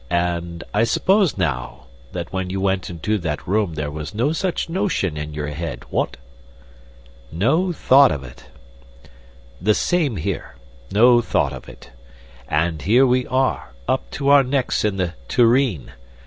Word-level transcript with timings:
I 0.11 0.83
suppose, 0.83 1.37
now, 1.37 1.85
when 2.31 2.49
you 2.49 2.59
went 2.59 2.89
into 2.89 3.19
that 3.19 3.47
room 3.47 3.75
there 3.75 3.91
was 3.91 4.15
no 4.15 4.31
such 4.33 4.67
notion 4.67 5.15
in 5.15 5.35
your 5.35 5.49
head 5.49 5.83
what?" 5.91 6.17
"No 7.31 7.71
thought 7.71 8.11
of 8.11 8.23
it." 8.23 8.47
"The 9.61 9.75
same 9.75 10.15
here. 10.15 10.55
No 10.91 11.21
thought 11.21 11.53
of 11.53 11.69
it. 11.69 11.91
And 12.49 12.81
here 12.81 13.05
we 13.05 13.27
are, 13.27 13.73
up 13.87 14.09
to 14.17 14.29
our 14.29 14.41
necks 14.41 14.83
in 14.83 14.97
the 14.97 15.13
tureen. 15.27 15.91